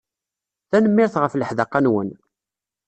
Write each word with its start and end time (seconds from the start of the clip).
Tanemmirt 0.69 1.15
ɣef 1.21 1.33
leḥdaqa-nwen. 1.35 2.09